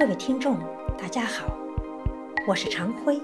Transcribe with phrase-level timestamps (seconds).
[0.00, 0.56] 各位听众，
[0.96, 1.54] 大家好，
[2.48, 3.20] 我是常辉，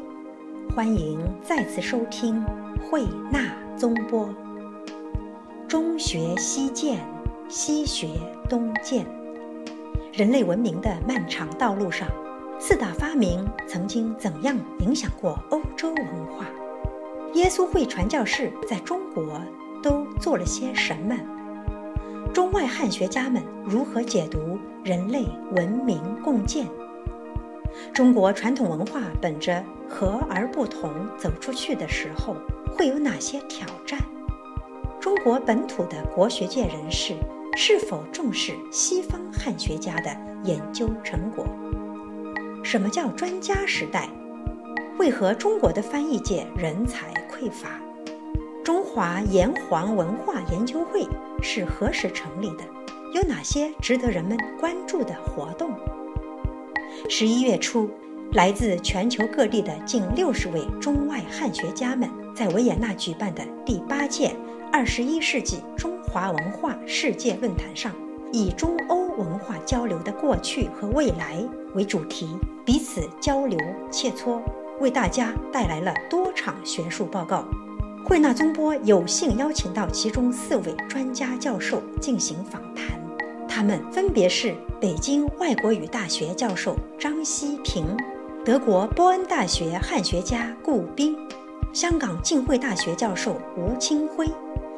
[0.75, 2.45] 欢迎再次收听
[2.83, 3.03] 慧
[3.33, 4.29] 纳综播。
[5.67, 7.01] 中学西渐，
[7.49, 8.09] 西学
[8.47, 9.07] 东渐，
[10.13, 12.07] 人类文明的漫长道路上，
[12.61, 16.45] 四大发明曾经怎样影响过欧洲文化？
[17.33, 19.41] 耶稣会传教士在中国
[19.83, 21.17] 都做了些什么？
[22.35, 25.27] 中外汉学家们如何解读人类
[25.57, 26.65] 文明共建？
[27.93, 30.89] 中国传统文化本着和而不同
[31.19, 32.37] 走出去的时候，
[32.69, 33.99] 会有哪些挑战？
[35.01, 37.17] 中国本土的国学界人士
[37.57, 41.45] 是否重视西方汉学家的研究成果？
[42.63, 44.09] 什么叫专家时代？
[45.01, 47.71] 为何中国的翻译界人才匮乏？
[48.63, 51.05] 中华炎黄文化研究会
[51.43, 52.63] 是何时成立的？
[53.17, 55.71] 有哪些值得人们关注的活动？
[57.09, 57.89] 十一月初，
[58.33, 64.37] 来自全球各地的近六十位中外汉学家们在维也纳举办的第八届
[64.71, 67.91] 二十一世纪中华文化世界论坛上，
[68.35, 71.43] 以中欧文化交流的过去和未来
[71.75, 73.59] 为主题，彼此交流
[73.91, 74.43] 切磋，
[74.79, 77.47] 为大家带来了多场学术报告。
[78.05, 82.63] 慧纳宗波有幸邀请到其中四位专家教授进行访，
[83.57, 87.87] 他们分别是北京外国语大学教授张希平、
[88.45, 91.17] 德国波恩大学汉学家顾彬、
[91.73, 94.29] 香港浸会大学教授吴清辉，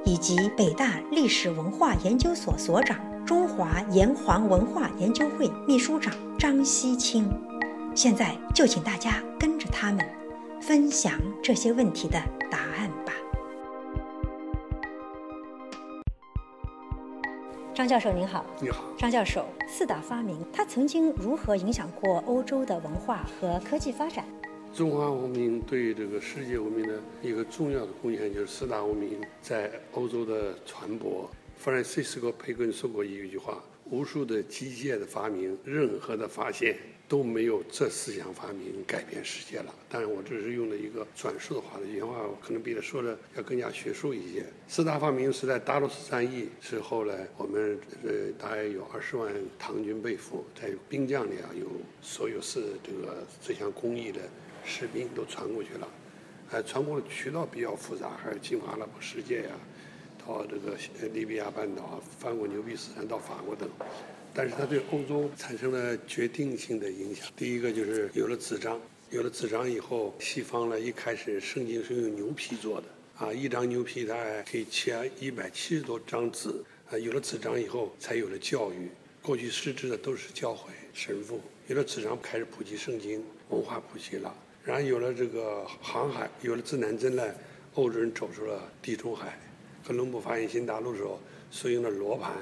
[0.04, 7.28] 以及北大历史文化研究所所长、中华炎黄文化研究会秘书长张希清。
[7.96, 10.08] 现在就请大家跟着他们，
[10.60, 12.67] 分享这些问题的答案。
[17.78, 24.24] 张教授您好，你好，张教授，四大发明它曾经如何影响过欧洲的文化和科技发展？
[24.74, 31.30] 中华文明对这个世界文明的一个重要的贡献就是四大文明在欧洲的传播。
[31.56, 33.62] 弗兰西斯科·培根说过一句话。
[33.84, 36.76] 无数的机械的发明，任何的发现
[37.08, 39.74] 都没有这四项发明改变世界了。
[39.88, 44.44] 当然，我这是用了一个转述的话的原话，可能比他说的要更加学术一些。
[44.68, 51.66] 四大发明是在达罗斯战役之后呢，我们呃大概有二十万唐军被俘，在兵将里啊有
[52.02, 54.20] 所有是这个这项工艺的
[54.64, 55.88] 士兵都传过去了，
[56.50, 59.50] 呃，传播的渠道比较复杂，还是经阿拉伯世界呀。
[60.26, 60.76] 到这个
[61.14, 63.66] 利比亚半岛，翻过牛皮斯山到法国等，
[64.38, 67.26] 但是它对欧洲产生了决定性的影响。
[67.36, 74.14] 第一个就是有了纸张，有了纸张以后，西方呢一开始圣经是用牛皮做的，啊，一张牛皮它
[74.48, 76.50] 可以切一百七十多张纸，
[76.88, 78.88] 啊，有了纸张以后，才有了教育。
[79.20, 84.32] 过去实质的都是教会神父，有了纸张开始普及圣经，文化普及了。
[84.62, 87.24] 然后有了这个航海，有了指南针呢，
[87.74, 89.36] 欧洲人走出了地中海。
[89.84, 91.18] 哥伦布发现新大陆的时候，
[91.50, 92.36] 所用的罗盘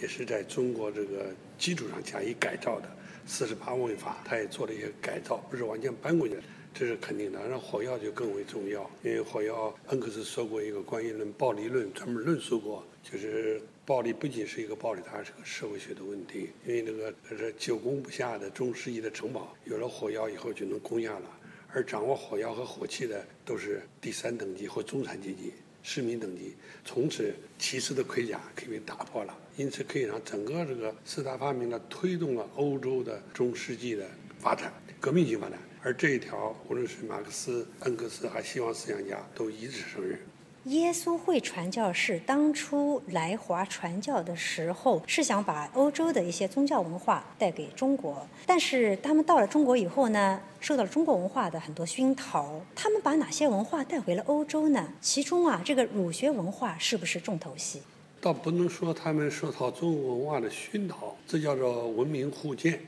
[0.00, 1.26] 也是在中国这个
[1.58, 2.88] 基础上加以改造的。
[3.26, 6.36] 四十八问法，他也做了一些改造，不是完全搬过去，
[6.74, 7.40] 这是肯定的。
[7.40, 16.50] 然后火药就更为重要，因为火药，恩格斯说过一个关于论暴力论，专门论述过，就是暴力不仅是一个暴力，它是个社会学的问题。
[16.66, 21.30] 因为那个这久攻不下的中世纪的城堡，有了火药以后就能攻下了，
[21.72, 25.54] 而掌握火药和火器的都是第三等级或中产阶级。
[25.86, 34.08] 市民等级，从此骑士的盔甲可以被打破了，因此可以让整个这个四大发明呢推动了欧洲的中世纪的
[34.40, 35.58] 发展，革命性发展。
[35.82, 40.18] 而这一条，无论是马克思、恩格斯还西方思想家都一致承认。
[40.64, 48.26] 耶稣会传教士当初来华传教的时候，是想把欧洲的一些宗教文化带给中国。
[48.46, 52.58] 但是他们到了中国以后呢，受到了中国文化的很多熏陶。
[52.74, 54.88] 他们把哪些文化带回了欧洲呢？
[55.02, 57.82] 其中啊，这个儒学文化是不是重头戏？
[58.22, 62.80] 倒不能说他们受到中国文化的熏陶，这叫做文明互鉴。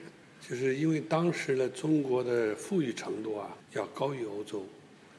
[0.48, 4.62] 就是因为当时的中国的富裕程度啊，要高于欧洲。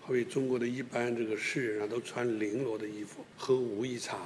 [0.08, 4.18] 所以中国的一般这个士人啊，都穿绫罗的衣服，和无一差，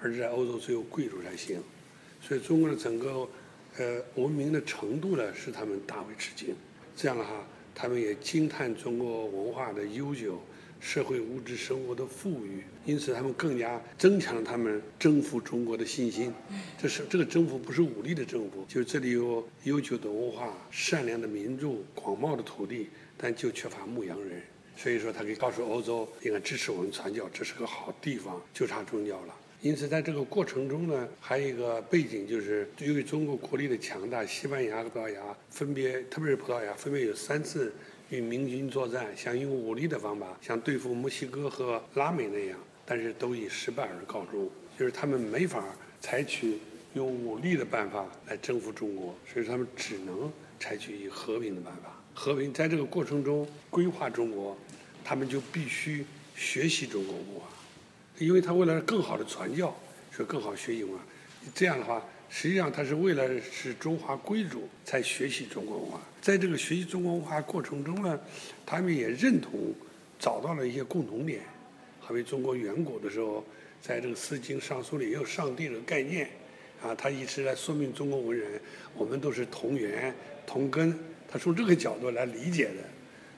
[0.00, 1.62] 而在欧洲只有贵族才行。
[2.20, 3.28] 所以中国的整个，
[3.78, 6.52] 呃，文明的程度呢，使他们大为吃惊。
[6.96, 7.46] 这样的话，
[7.76, 10.40] 他们也惊叹中国文化的悠久，
[10.80, 16.34] 社会物质生活的富裕，因此他们更加增强了他们征服中国的信心。
[16.76, 24.42] 这是这个征服不是武力的征服，就这里有悠久的文化、善良的民族、广袤的土地，但就缺乏牧羊人。
[24.82, 29.34] 所以说，他可以告诉欧洲应该支持我们传教，这是个好地方，就差宗教了。
[29.60, 37.74] 因此，在这个过程中呢，还有一个背景就是，由于中国国力的强大，西班牙和葡萄牙分别，特别是葡萄牙，分别有三次
[38.08, 44.48] 与明军作战，想用武力的方法，像对付墨西哥和拉美那样，但是都以失败而告终，
[44.78, 45.62] 就是他们没法
[46.00, 46.56] 采取
[46.94, 51.94] 用武力的办法来征服中国，所以他们只能采取以和平的办法。
[52.12, 54.56] 和平在这个过程中规划中国，
[55.04, 56.04] 他们就必须
[56.36, 57.48] 学习中国文化。
[58.18, 59.74] 因为他为了更好的传教，
[60.10, 61.00] 是更好学习文化。
[61.54, 66.00] 这样的话，实际上他是为了是中华贵族才学习中国文化。
[66.20, 68.20] 在这个学习中国文化过程中呢，
[68.66, 69.72] 他们也认同，
[70.18, 71.40] 找到了一些共同点。
[71.98, 73.42] 好比中国远古的时候，
[73.80, 76.28] 在这个《诗经》《尚书》里也有上帝的概念，
[76.82, 78.60] 啊，他一直来说明中国文人，
[78.94, 80.14] 我们都是同源
[80.46, 80.94] 同根。
[81.26, 82.84] 他从这个角度来理解的。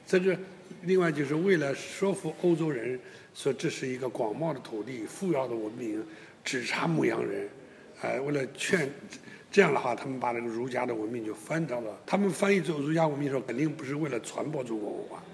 [0.05, 0.37] 这个
[0.83, 2.99] 另外就是为了说服欧洲人。
[3.35, 6.05] 说这是一个广袤的土地、富饶的文明，
[6.45, 7.49] 只差牧羊人。
[8.03, 8.87] 哎，为了劝，
[9.51, 11.99] 这样的话，他们把那个儒家的文明就翻到了。
[12.05, 15.25] 他们翻译这儒家文明的时候，肯定不是为了传播中国文化，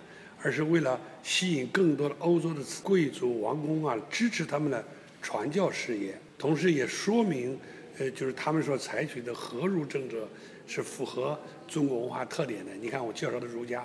[0.40, 4.85] 而是为了吸引更多的欧洲的贵族、王公啊，支持他们的
[5.20, 6.17] 传教事业。
[6.38, 7.58] 同时也说明，
[7.99, 10.29] 呃，就是他们所采取的和儒政策
[10.69, 11.37] 是符合
[11.67, 12.73] 中国文化特点的。
[12.81, 13.81] 你看我介绍的儒家，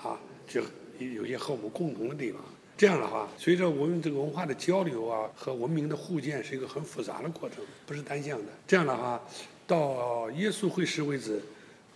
[0.00, 0.16] 啊，
[0.46, 0.62] 就
[0.98, 2.40] 有些和我们共同的地方。
[2.76, 8.52] 这样的话，随着我们这个文化的交流啊和文明的互鉴，是一个很复杂的过程，不是单向的。
[8.66, 9.18] 这样的话，
[9.66, 11.42] 到耶稣会师为止，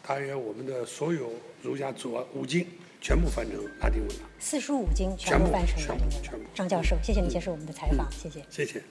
[0.03, 1.31] 大约我们的所有
[1.63, 2.67] 儒家左五经
[2.99, 4.23] 全部翻成拉丁文了。
[4.39, 6.23] 四书五经全部翻成拉丁文。
[6.23, 6.45] 全部。
[6.55, 8.43] 张教授，谢谢你接受我们的采访，谢谢。
[8.49, 8.83] 谢谢。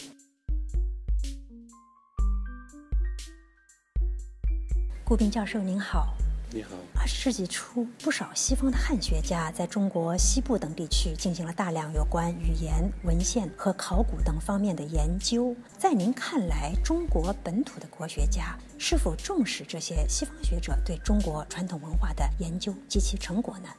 [5.04, 6.19] 顾斌教授您好。
[6.52, 6.72] 你好。
[6.96, 15.56] 二十世纪初，不少西方的汉学家在中国西部等地区进行了大量有关语言、文献和考古等方面的研究。
[15.78, 23.70] 在您看来，中国本土的国学家是否重视这些西方学者对中国传统文化的研究及其成果呢？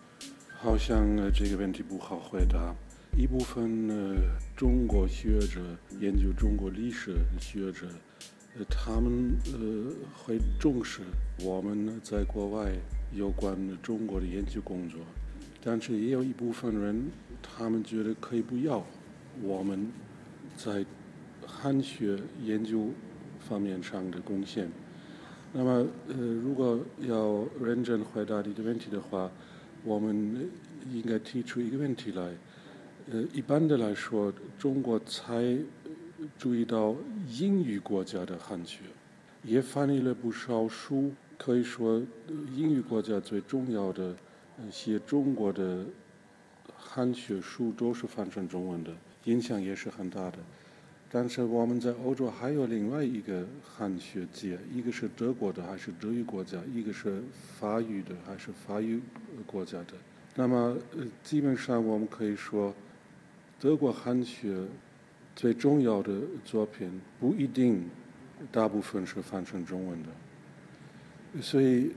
[0.57, 2.73] 好像呃这个问题不好回答。
[3.17, 4.17] 一部分呃
[4.55, 5.61] 中国学者
[5.99, 7.89] 研究中国历史的学者。
[8.69, 11.01] 他们呃会重视
[11.43, 12.73] 我们在国外
[13.13, 15.01] 有关中国的研究工作，
[15.63, 17.11] 但是也有一部分人，
[17.41, 18.85] 他们觉得可以不要
[19.43, 19.91] 我们
[20.57, 20.85] 在
[21.47, 22.89] 汉学研究
[23.39, 24.69] 方面上的贡献。
[25.53, 29.31] 那么，呃，如果要认真回答你的问题的话，
[29.85, 30.51] 我们
[30.93, 32.35] 应该提出一个问题来。
[33.11, 35.57] 呃，一般的来说，中国才。
[36.39, 36.95] 注意到
[37.29, 38.81] 英语国家的汉学，
[39.43, 41.13] 也翻译了不少书。
[41.39, 42.03] 可以说，
[42.55, 44.15] 英语国家最重要的
[44.71, 45.87] 写中国的
[46.77, 48.93] 汉学书都是翻成中文的，
[49.25, 50.39] 影响也是很大的。
[51.11, 57.23] 但是我们在欧洲还有另外一个汉学界，一个是德国的，还是德语国家；一个是
[57.59, 59.01] 法语的，还是法语
[59.47, 59.95] 国家的。
[60.35, 60.77] 那么，
[61.25, 62.75] 基本上我们可以说，
[63.59, 64.67] 德国汉学。
[65.41, 66.13] 最重要的
[66.45, 67.83] 作品不一定
[68.53, 71.93] 大部分是翻成中文的，所以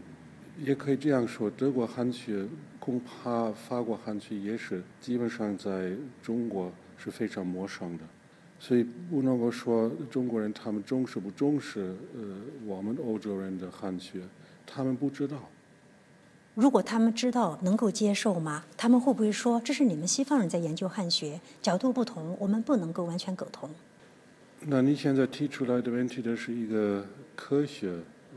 [0.63, 2.45] 也可以这样说：德国汉学
[2.79, 5.91] 恐怕法国汉学也是基本上在
[6.21, 8.05] 中国是非常陌生的，
[8.59, 12.21] 所以不能够说中国人他们重视不重视呃
[12.65, 14.21] 我们欧洲人的汉学，
[14.65, 15.49] 他们不知道。
[16.55, 18.63] 如果他们知道能够接受吗？
[18.77, 23.71] 他们会不会说这是你们西方人在研究汉学，角度不同，我们不能够完全苟同？
[24.67, 27.03] 那你现在提出来的问题，这是一个
[27.35, 27.93] 科学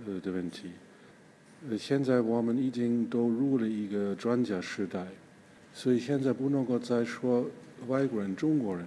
[0.07, 0.71] 呃的问题。
[1.69, 5.07] 呃，现在我们已经都入了一个专家时代，
[5.75, 7.45] 所以现在不能够再说
[7.87, 8.87] 外国人、中国人。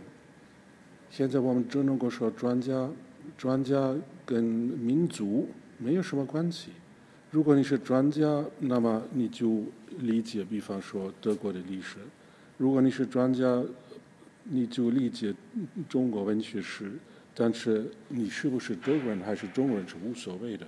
[1.12, 2.90] 现在我们只能够说专家，
[3.38, 6.72] 专家跟民族没有什么关系。
[7.32, 9.64] 如果你是专家，那么你就
[10.00, 12.00] 理解，比方说德国的历史；
[12.58, 13.64] 如果你是专家，
[14.46, 15.34] 你就理解
[15.88, 16.92] 中国文学史。
[17.36, 20.68] 但是你是不是德国人还是中国人是无所谓的。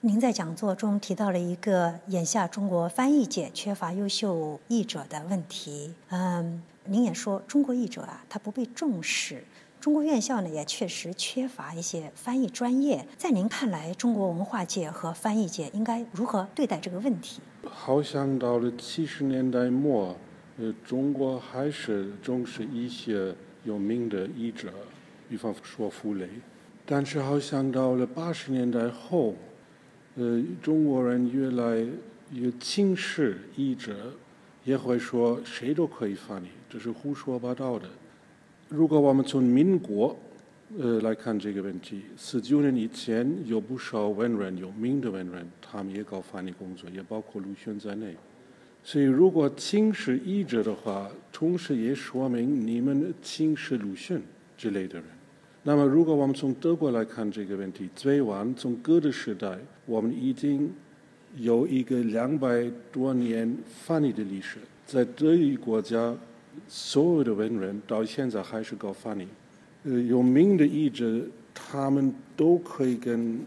[0.00, 5.92] 您在讲座中提到了一个眼下中国翻译界缺乏优秀译者的问题。
[6.08, 9.42] 嗯，您也说中国译者啊，他不被重视。
[9.86, 13.06] 中国院校呢，也确实缺乏一些翻译专业。
[13.16, 17.40] 在您看来，中国文化界和翻译界应该如何对待这个问题？
[17.62, 20.16] 好像到了七十年代末，
[20.58, 24.72] 呃，中国还是重视一些有名的译者，
[25.28, 26.28] 比方说傅雷。
[26.84, 29.36] 但是好像到了八十年代后，
[30.16, 31.86] 呃，中国人越来
[32.32, 34.12] 越轻视译者，
[34.64, 37.88] 也会说谁都可以翻译，这是胡说八道的。
[38.68, 40.16] 如果我们从民国
[40.76, 42.02] 呃来看这个问题。
[42.16, 48.14] 四九年以前有不少文人，有名的文人，他们也搞翻译工作，也包括鲁迅在内。
[48.82, 54.20] 所以，如果轻视译者的话，同时也说明你们轻视鲁迅
[54.56, 55.04] 之类的人。
[55.62, 60.68] 那么，如果我们从德国来看这个问题，最晚从哥德时代，我们已经
[61.36, 64.58] 有一个两百多年翻译的历史。
[64.84, 66.16] 在德语国家，
[66.68, 69.26] 所有的文人到现在还是搞翻译。
[69.84, 71.20] 呃，有名的译者，
[71.54, 73.38] 他们都可以跟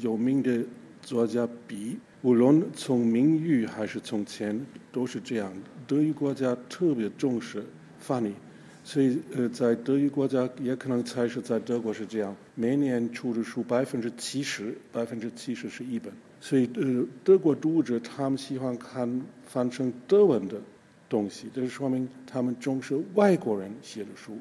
[0.00, 0.62] 有名的
[1.02, 1.98] 作家比。
[2.22, 4.60] 无论从名誉还是从钱，
[4.90, 5.52] 都是这样。
[5.86, 7.64] 德语国家特别重视
[8.00, 8.34] 翻译，
[8.82, 12.34] 所以呃，在德语国家也可能才是在德国是这样。
[12.56, 16.12] 每年出的书百分之七十，百分之七十是一本。
[16.40, 20.60] 所以呃，德国读者他们喜欢看翻成德文的
[21.08, 24.36] 东西，这说明他们重视外国人写的书。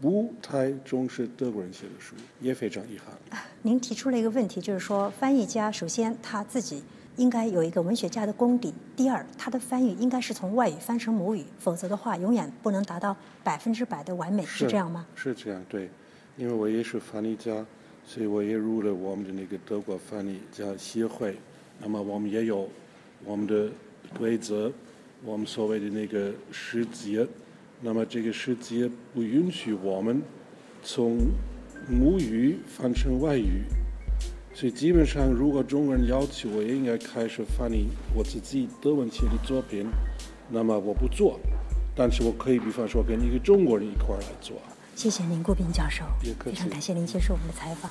[0.00, 3.16] 不太重视德国人写的书，也非常遗憾。
[3.62, 6.82] 您提出了一个问题，就是说翻译家首先他自己
[7.14, 15.06] 应该有一个文学家的功底，第二他的翻译应该是从外语翻成母语，否则的话永远不能达到百分之百的完美，是这样吗？
[15.14, 15.88] 是这样，对。
[16.36, 17.64] 因为我也是翻译家，
[18.04, 21.36] 所以我也入了我们的那个德国翻译家协会。
[21.78, 22.68] 那么我们也有
[23.24, 23.70] 我们的
[24.18, 24.72] 规则，
[25.24, 27.26] 我们所谓的那个时节。
[27.84, 30.22] 那么这个世界不允许我们
[30.84, 31.18] 从
[31.88, 33.64] 母语翻成外语，
[34.54, 39.84] 所以基本上，如果中国人要求我也应该开始翻译我自己德文写的作品，
[40.48, 41.40] 那么我不做，
[41.96, 44.56] 但是我可以比方说跟一个中国人一块儿来做。
[44.94, 46.04] 谢谢您，顾斌教授，
[46.44, 47.90] 非常感谢您接受我们的采访。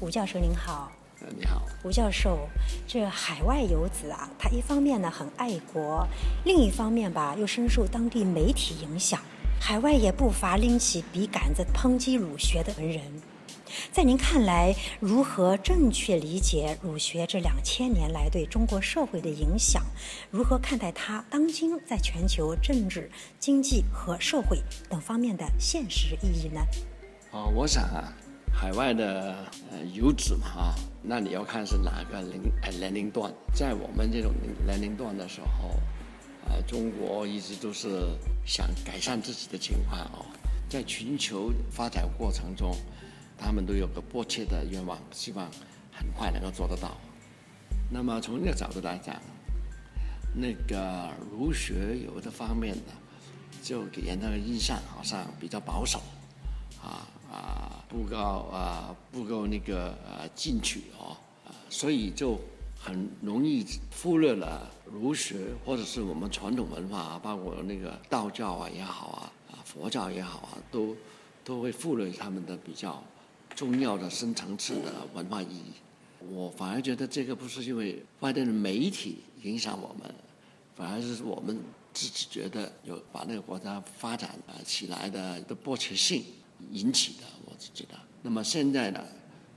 [0.00, 0.90] 吴教授您好。
[1.36, 2.48] 你好，吴教授。
[2.88, 6.08] 这海外游子啊，他一方面呢很爱国，
[6.46, 9.20] 另一方面吧又深受当地媒体影响。
[9.60, 13.02] 海外也不乏拎起笔杆子抨击儒学的文人。
[13.92, 19.84] 在您看来，如何正确理解儒学这两千年来对中国社会的影响？
[20.30, 26.62] 如何看待它当今在全球政治、经济和社会等方面的现实意义呢？
[27.32, 28.10] 哦，我想啊。
[28.52, 29.34] 海外的
[29.70, 34.32] 呃游子嘛啊，那你要看是哪个年呃年龄段，在我们这种
[34.66, 35.70] 年龄段的时候，
[36.44, 38.06] 啊，中国一直都是
[38.44, 40.26] 想改善自己的情况哦，
[40.68, 42.76] 在全球发展过程中，
[43.38, 45.50] 他们都有个迫切的愿望，希望
[45.90, 46.96] 很快能够做得到。
[47.90, 49.16] 那么从这个角度来讲，
[50.34, 52.92] 那个儒学有的方面的，
[53.62, 56.02] 就给人的印象好像比较保守，
[56.82, 57.08] 啊。
[57.90, 62.38] 不够啊，不够那个呃进取哦，啊，所以就
[62.78, 63.66] 很容易
[64.00, 70.96] 忽略了儒学或者是我们传统文化，包括那个道教啊也好啊，啊佛教也好啊，都
[71.44, 73.02] 都会忽略他们的比较
[73.56, 75.72] 重要的深层次的文化意义。
[76.30, 80.14] 我反而觉得这个不是因为外地的媒体影响我们，
[80.76, 81.58] 反而是我们
[81.92, 86.22] 自己觉得有把那个国家发展啊起来的的迫切性。
[86.72, 87.94] 引起的，我是觉得。
[88.22, 89.02] 那么现在呢，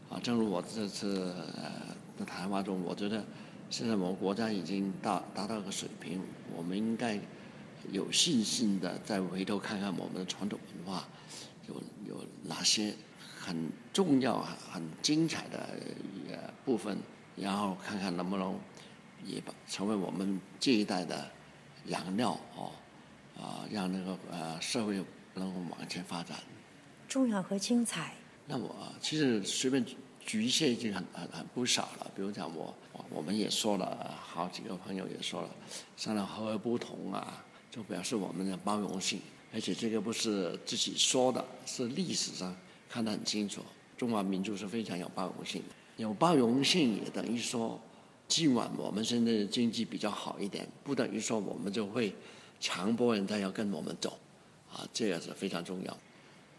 [0.10, 3.24] 啊，正如我这次呃的谈话中，我觉得
[3.70, 6.22] 现在我们国家已经达达到一个水平，
[6.56, 7.20] 我们应该
[7.92, 11.08] 有信心的再回头看看我们的传统文化
[11.68, 11.76] 有
[12.08, 12.94] 有哪些
[13.38, 14.42] 很重要、
[14.72, 15.70] 很精彩的
[16.30, 16.98] 呃部分，
[17.36, 18.58] 然后看看能不能
[19.26, 21.30] 也把成为我们这一代的
[21.88, 22.72] 养料哦，
[23.38, 24.96] 啊，让那个呃社会
[25.34, 26.38] 能够往前发展。
[27.14, 28.12] 重要和精彩。
[28.48, 29.86] 那我其实随便
[30.26, 32.12] 举一些已经很很很不少了。
[32.16, 32.74] 比如讲，我
[33.12, 35.50] 我们也说了好几个朋友也说了，
[35.96, 39.22] 像那和而不同啊，就表示我们的包容性。
[39.54, 42.58] 而且这个不是自己说的，是历史上
[42.90, 43.62] 看得很清楚。
[43.96, 47.80] 中华民族是非常有包容性的，有包容性也等于说，
[48.28, 52.16] 尽管我们现在的经济比较好一点，不等于说我们就会
[52.60, 54.18] 强迫人家要跟我们走，
[54.74, 55.96] 啊，这个是非常重要。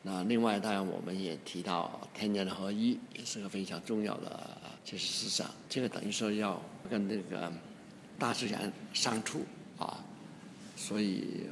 [0.07, 4.51] 那另外，当然我们也提到天人合一，也是个非常重要的
[4.85, 5.51] 就是思想。
[5.67, 7.51] 这个等于说要跟那个
[8.19, 9.47] 大自然相处
[9.79, 10.05] 啊，
[10.77, 11.47] 所以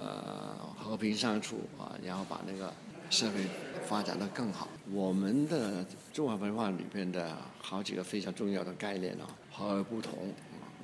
[0.00, 2.72] 呃和平相处啊，然后把那个
[3.10, 3.44] 社会
[3.86, 4.68] 发展的更好。
[4.90, 10.32] 我们的中华文化里边的好几个非常重要的概念啊，和而不同，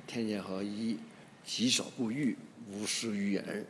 [0.05, 0.95] 天人合一，
[1.43, 2.37] 己所不欲，
[2.71, 3.65] 勿施于人，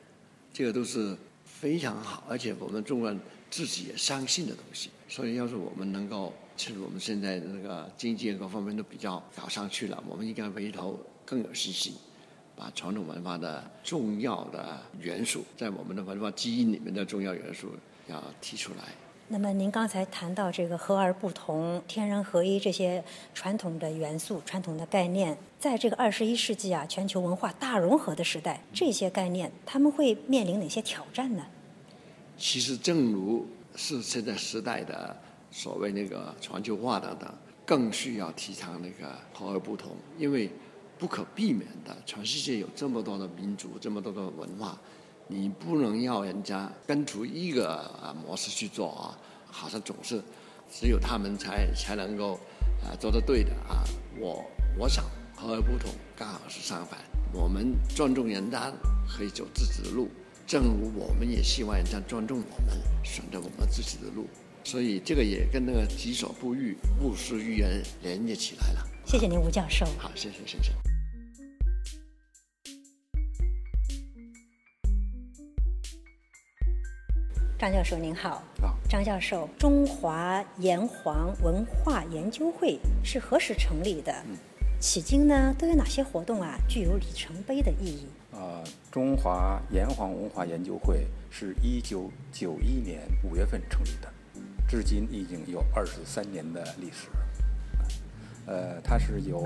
[0.52, 1.18] 这个都是
[1.60, 3.20] 非常好，而且我们中国人。
[3.48, 11.94] 自己也相信的东西，所以要是我们能够，其实我们现在那个经济各方面都比较搞上去了，我们应该回头更有信心，
[12.54, 17.70] 把传统文化的重要的元素，在我们的文化基因里面的重要元素
[18.10, 19.05] 要提出来。
[19.27, 23.03] 那么您刚才谈到这个和而不同、天人合一这些
[23.34, 31.44] 传统的元素、传统的概念，在这个二十一世纪啊，全球文化大融合的时代，这些概念他们会面临哪些挑战呢？
[32.38, 35.17] 其实，正如是现在时代的
[35.50, 37.27] 所谓那个全球化等等，
[37.65, 40.51] 更需要提倡那个和而不同，因为
[41.00, 44.79] 不可避免的，全世界有这么多的民族，这么多的文化。
[45.27, 49.17] 你不能要人家跟出一个啊模式去做啊，
[49.48, 50.22] 好像总是
[50.72, 52.39] 只有他们才才能够
[52.84, 53.84] 啊做得对的啊。
[54.20, 54.44] 我
[54.77, 55.03] 我想
[55.36, 57.00] 和而不同，刚好是相反。
[57.34, 58.72] 我们尊重人家
[59.10, 60.10] 可以走自己的路，
[60.48, 64.27] 正如我们也希望人家尊重我们，选择我们自己的路。
[64.63, 68.88] 所以这个也跟那个己所不欲，勿施于人连接起来了。
[69.05, 69.86] 谢谢您，吴教授。
[69.98, 70.95] 好，谢谢，谢谢。
[77.58, 78.44] 张教授您好。
[78.62, 78.76] 啊。
[78.90, 84.12] 张教授，中华炎黄文化研究会是何时成立的？
[84.28, 84.36] 嗯。
[84.82, 86.58] 迄今呢，都有哪些活动啊？
[86.68, 88.08] 具有里程碑的意义？
[88.36, 94.12] 啊，中华炎黄文化研究会是一九九一年五月份成立的，
[94.68, 97.08] 至今已经有二十三年的历史。
[98.46, 99.42] 呃，它是由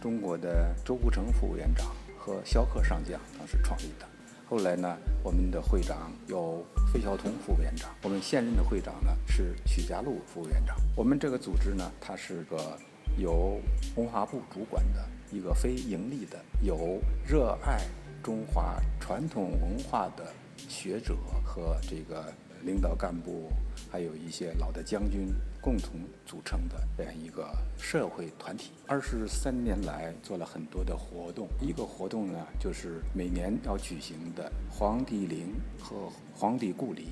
[0.00, 4.06] 中国的周国成副委员长和萧克上将当时创立的。
[4.54, 10.76] 后来呢，我们的会长有费孝通副委员长，我们现任的会长呢是许家路副委员长。
[10.94, 12.78] 我们这个组织呢，它是个
[13.18, 13.60] 由
[13.96, 17.80] 文化部主管的一个非盈利的，有热爱
[18.22, 20.32] 中华传统文化的
[20.68, 22.32] 学者和这个。
[22.64, 23.52] 领导干部，
[23.94, 25.28] 还有一些老的将军，
[25.60, 27.48] 共同组成的这样一个
[27.78, 28.72] 社会团体。
[28.88, 37.06] 二十三年来做了很多的活动，一个活动呢，就是每年要举行的黄帝陵和黄帝故里，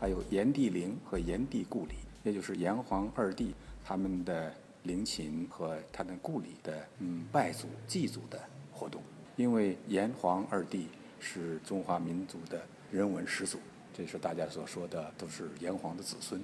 [0.00, 8.40] 还有炎帝陵和炎帝故里，也就是炎黄二帝他们的陵寝和他的故里的嗯拜祖祭祖的
[8.72, 9.02] 活动。
[9.36, 10.88] 因为炎黄二帝
[11.20, 13.58] 是中华民族的人文始祖。
[13.94, 16.40] 这是大家所说的，都是炎黄的子孙，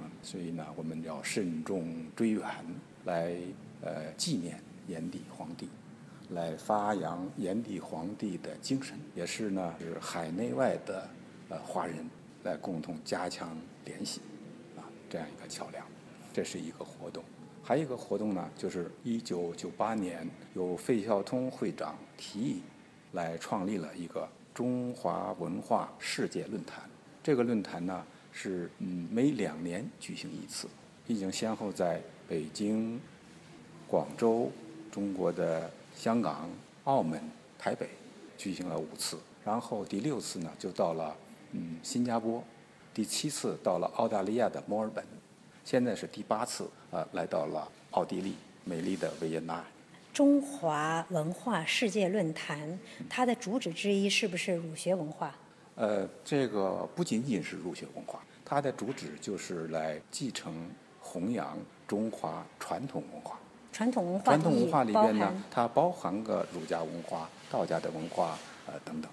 [0.00, 2.44] 嗯，所以呢，我们要慎重追远，
[3.04, 3.36] 来
[3.82, 5.68] 呃纪念炎帝、黄帝，
[6.30, 11.08] 来发扬炎帝、黄帝的精神，也是呢，是海内外的
[11.50, 12.04] 呃华人
[12.42, 14.20] 来共同加强联系，
[14.76, 15.86] 啊，这样一个桥梁，
[16.32, 17.22] 这是一个活动。
[17.62, 22.62] 还有一个活动呢，就是一九九八年由费孝通会长提议，
[23.12, 24.28] 来创立了一个。
[24.54, 26.87] 中华文化世界论坛，
[27.28, 30.66] 这个论坛呢是嗯每两年举行一次，
[31.06, 32.98] 已经先后在北京、
[33.86, 34.50] 广州、
[34.90, 36.48] 中国的香港、
[36.84, 37.20] 澳门、
[37.58, 37.86] 台北
[38.38, 41.14] 举行了五次，然后第六次呢就到了
[41.52, 42.42] 嗯新加坡，
[42.94, 45.04] 第七次到了澳大利亚的墨尔本，
[45.66, 49.62] 现在是第八次啊来到了奥地利美丽的维也纳。
[50.14, 55.34] 中华文化世界论坛，它的主旨之一是不是儒学文化？
[55.78, 60.68] 呃，这个不仅仅是儒学文化，它的主旨就是来继承、
[61.00, 63.38] 弘扬中华传统文化。
[63.72, 68.36] 传统文化传统文化里边呢，它包含个儒家文化、道家的文化
[68.66, 69.08] 呃等等。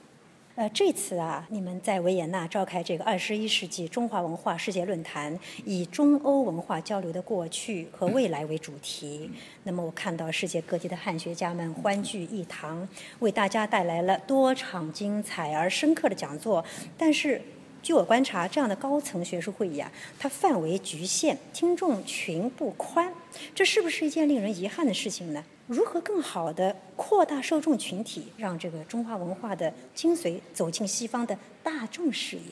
[0.56, 9.30] 呃，这次啊，你们在维也纳召开这个二十一世纪中华文化世界论坛，以中欧文化交流的过去和未来为主题。
[9.63, 12.88] 那么，我看到世界各地的汉学家们欢聚一堂，
[13.20, 16.63] 为大家带来了多场精彩而深刻的讲座。
[16.98, 17.41] 但是，
[17.84, 23.13] 据我观察，这样的高层学术会议啊，它范围局限，听众群不宽，
[23.54, 25.44] 这是不是一件令人遗憾的事情呢？
[25.67, 32.43] 如何更好地扩大受众群体，让这个中华文化的精髓走进西方的大众视野？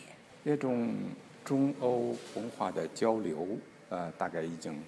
[0.43, 0.95] 这种
[1.45, 3.47] 中欧文化的交流，
[3.89, 4.81] 呃，大概已经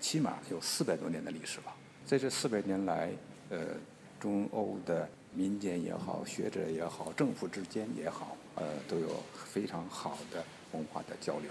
[0.00, 1.74] 起码有四百多年的历史了。
[2.06, 3.10] 在这四百年来，
[3.50, 3.58] 呃，
[4.20, 9.08] 中欧的民间也好、学者也好、政府之间也好，呃，都有
[9.46, 11.50] 非常好的文化的交流。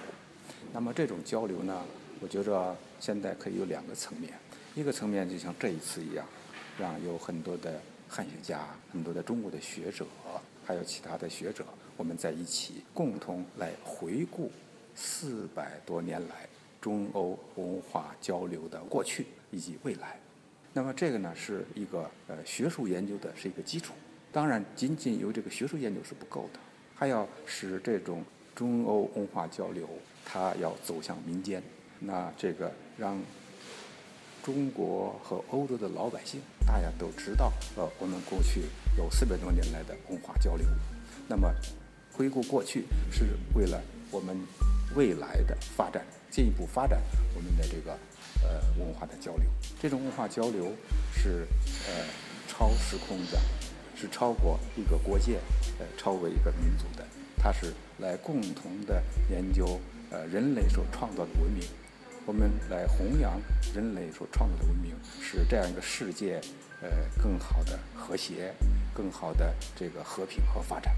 [0.71, 1.83] 那么这种交流呢，
[2.21, 4.31] 我觉着现在可以有两个层面。
[4.75, 6.25] 一个层面就像这一次一样，
[6.79, 10.05] 让有很多的汉学家、很多的中国的学者，
[10.65, 11.63] 还有其他的学者，
[11.95, 14.51] 我们在一起共同来回顾
[14.95, 16.47] 四百多年来
[16.81, 20.19] 中欧文化交流的过去以及未来。
[20.73, 23.93] 那么这个呢是一个呃学术研究的是一个基础。
[24.31, 26.59] 当然，仅仅有这个学术研究是不够的，
[26.95, 28.23] 还要使这种
[28.55, 29.87] 中欧文化交流
[30.25, 31.61] 它要走向民间。
[31.99, 33.21] 那这个让
[34.43, 38.63] 中国和欧洲的老百姓，大家都知道，呃，我们过去
[38.97, 40.67] 有四百多年来的文化交流。
[41.29, 41.49] 那么，
[42.11, 43.23] 回顾过去是
[43.55, 44.37] 为了我们
[44.95, 47.01] 未来的发展，进一步发展
[47.33, 47.93] 我们的这个
[48.43, 49.45] 呃文化的交流。
[49.81, 50.73] 这种文化交流
[51.13, 51.47] 是
[51.87, 52.03] 呃
[52.45, 53.39] 超时空的，
[53.95, 55.39] 是超过一个国界，
[55.79, 57.07] 呃，超过一个民族的。
[57.37, 59.79] 它是来共同的研究
[60.11, 61.63] 呃人类所创造的文明。
[62.25, 63.39] 我们来弘扬
[63.75, 66.39] 人类所创造的文明，使这样一个世界，
[66.81, 66.89] 呃，
[67.21, 68.53] 更好的和谐，
[68.93, 70.95] 更好的这个和平和发展。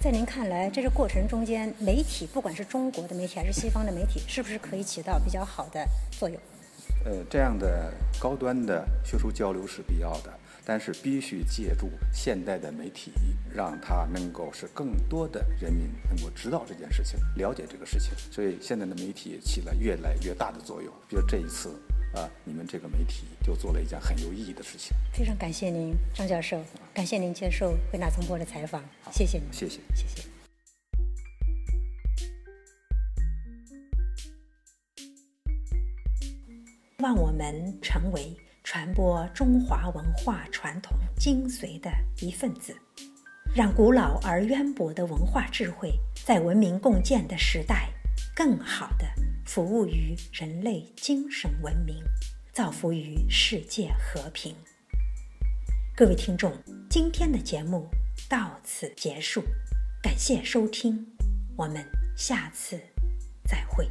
[0.00, 6.40] 在您看来，这个过程中间，媒体不管是中国的媒体还是西方的媒体，是不是可以起到比较好的作用？
[7.04, 10.32] 呃，这样的高端的学术交流是必要的。
[10.66, 13.12] 但是必须借助现代的媒体，
[13.54, 18.12] 让它能够使更多的人民能够知道这件事情，了解这个事情。
[18.32, 20.90] 所以现在的媒体起了越来越大的作用。
[21.06, 21.68] 比如这一次，
[22.14, 24.96] 啊，你们这个媒体就做了一件很有意义的事情。
[25.12, 26.64] 非常感谢您，张教授，
[26.94, 30.33] 感谢您接受汇纳综播的采访，谢谢您，谢谢，谢谢。
[37.04, 38.34] 望我们成为。
[38.66, 41.90] 传播中华文化传统精髓的
[42.22, 42.74] 一份子，
[43.54, 45.92] 让古老而渊博的文化智慧
[46.24, 47.90] 在文明共建的时代，
[48.34, 49.04] 更好地
[49.44, 52.02] 服务于人类精神文明，
[52.54, 54.56] 造福于世界和平。
[55.94, 56.50] 各位听众，
[56.88, 57.86] 今天的节目
[58.30, 59.44] 到此结束，
[60.02, 61.06] 感谢收听，
[61.54, 61.84] 我们
[62.16, 62.80] 下次
[63.46, 63.86] 再会。